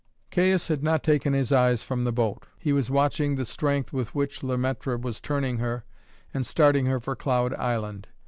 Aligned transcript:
Caius 0.31 0.67
had 0.69 0.81
not 0.81 1.03
taken 1.03 1.33
his 1.33 1.51
eyes 1.53 1.83
from 1.83 2.05
the 2.05 2.11
boat. 2.11 2.47
He 2.57 2.73
was 2.73 2.89
watching 2.89 3.35
the 3.35 3.45
strength 3.45 3.93
with 3.93 4.15
which 4.15 4.41
Le 4.41 4.57
Maître 4.57 4.99
was 4.99 5.21
turning 5.21 5.59
her 5.59 5.85
and 6.33 6.43
starting 6.43 6.87
her 6.87 6.99
for 6.99 7.15
Cloud 7.15 7.53
Island. 7.53 8.07